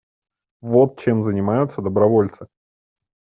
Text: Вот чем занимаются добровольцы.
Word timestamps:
Вот 0.61 0.97
чем 0.99 1.21
занимаются 1.21 1.79
добровольцы. 1.83 2.47